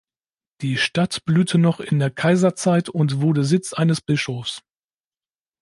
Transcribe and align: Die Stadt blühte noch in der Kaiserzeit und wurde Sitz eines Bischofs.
Die 0.61 0.77
Stadt 0.79 1.25
blühte 1.25 1.59
noch 1.59 1.79
in 1.79 1.99
der 1.99 2.09
Kaiserzeit 2.09 2.89
und 2.89 3.21
wurde 3.21 3.43
Sitz 3.43 3.71
eines 3.73 4.01
Bischofs. 4.01 4.63